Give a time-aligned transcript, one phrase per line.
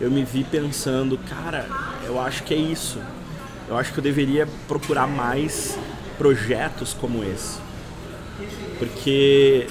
[0.00, 1.66] eu me vi pensando, cara,
[2.04, 3.00] eu acho que é isso.
[3.68, 5.78] Eu acho que eu deveria procurar mais
[6.16, 7.58] projetos como esse.
[8.78, 9.66] Porque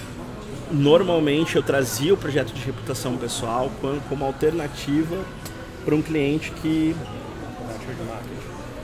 [0.71, 3.71] normalmente eu trazia o projeto de reputação pessoal
[4.10, 5.18] como alternativa
[5.86, 6.96] para um cliente que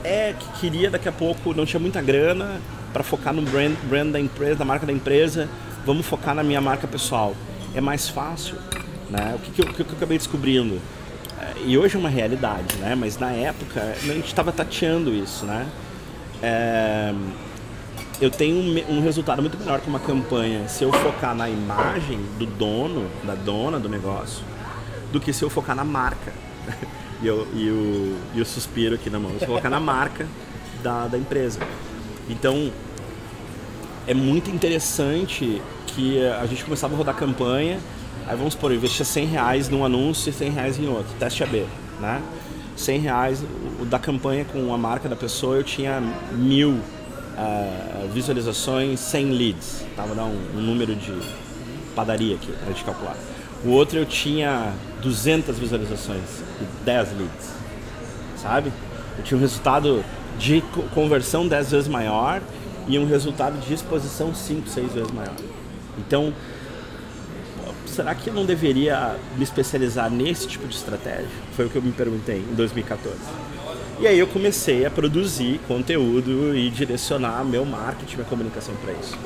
[0.02, 2.60] é que queria daqui a pouco não tinha muita grana
[2.92, 5.48] para focar no brand, brand da empresa, da marca da empresa,
[5.84, 7.34] vamos focar na minha marca pessoal.
[7.74, 8.56] É mais fácil,
[9.10, 9.34] né?
[9.36, 10.80] O que, que, eu, que eu acabei descobrindo?
[11.40, 12.94] É, e hoje é uma realidade, né?
[12.94, 15.66] Mas na época a gente estava tateando isso, né?
[16.42, 17.14] É,
[18.20, 22.20] eu tenho um, um, resultado muito melhor com uma campanha se eu focar na imagem
[22.38, 24.44] do dono, da dona do negócio,
[25.12, 26.32] do que se eu focar na marca.
[27.22, 30.26] e, eu, e, o, e o suspiro aqui na mão, se eu focar na marca
[30.82, 31.60] da, da empresa.
[32.28, 32.70] Então,
[34.06, 35.60] é muito interessante
[35.94, 37.78] que a gente começava a rodar campanha,
[38.26, 41.64] aí vamos supor, investia 100 reais num anúncio e 100 reais em outro, teste AB,
[42.00, 42.22] né?
[42.76, 43.44] 100 reais,
[43.80, 49.84] o da campanha com a marca da pessoa eu tinha mil uh, visualizações, 100 leads,
[49.94, 51.12] tava dando um, um número de
[51.94, 53.16] padaria aqui pra gente calcular.
[53.64, 57.52] O outro eu tinha 200 visualizações e 10 leads,
[58.36, 58.72] sabe?
[59.16, 60.04] Eu tinha um resultado
[60.38, 62.42] de conversão 10 vezes maior
[62.88, 65.34] e um resultado de exposição 5, 6 vezes maior.
[65.98, 66.32] Então,
[67.86, 71.28] será que eu não deveria me especializar nesse tipo de estratégia?
[71.56, 73.16] Foi o que eu me perguntei em 2014.
[74.00, 79.16] E aí eu comecei a produzir conteúdo e direcionar meu marketing, minha comunicação para isso.